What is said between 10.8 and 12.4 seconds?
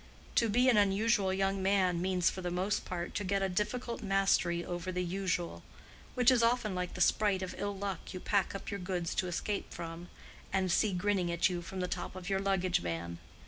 grinning at you from the top of your